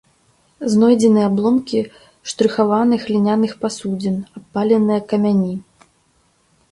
Знойдзены 0.75 1.19
абломкі 1.29 1.79
штрыхаваных 2.31 2.99
гліняных 3.09 3.53
пасудзін, 3.65 4.15
абпаленыя 4.39 4.99
камяні. 5.13 5.53